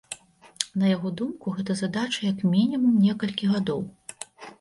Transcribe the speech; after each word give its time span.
На 0.83 0.87
яго 0.95 1.09
думку, 1.19 1.53
гэта 1.57 1.75
задача 1.81 2.19
як 2.31 2.39
мінімум 2.55 2.95
некалькіх 3.05 3.53
гадоў. 3.57 3.85